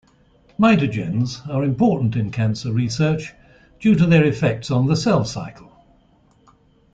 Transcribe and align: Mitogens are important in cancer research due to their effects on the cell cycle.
Mitogens 0.57 1.47
are 1.47 1.63
important 1.63 2.15
in 2.15 2.31
cancer 2.31 2.71
research 2.71 3.35
due 3.79 3.93
to 3.93 4.07
their 4.07 4.25
effects 4.25 4.71
on 4.71 4.87
the 4.87 4.95
cell 4.95 5.23
cycle. 5.23 5.71